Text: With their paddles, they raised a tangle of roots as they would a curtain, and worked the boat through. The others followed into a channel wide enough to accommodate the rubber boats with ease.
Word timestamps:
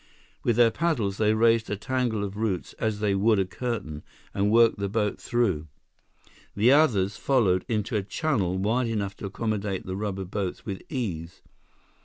With 0.43 0.55
their 0.55 0.71
paddles, 0.71 1.17
they 1.17 1.35
raised 1.35 1.69
a 1.69 1.77
tangle 1.77 2.23
of 2.23 2.35
roots 2.35 2.73
as 2.79 3.01
they 3.01 3.13
would 3.13 3.37
a 3.37 3.45
curtain, 3.45 4.01
and 4.33 4.49
worked 4.49 4.79
the 4.79 4.89
boat 4.89 5.21
through. 5.21 5.67
The 6.55 6.71
others 6.71 7.17
followed 7.17 7.63
into 7.67 7.95
a 7.95 8.01
channel 8.01 8.57
wide 8.57 8.87
enough 8.87 9.15
to 9.17 9.27
accommodate 9.27 9.85
the 9.85 9.95
rubber 9.95 10.25
boats 10.25 10.65
with 10.65 10.81
ease. 10.89 11.43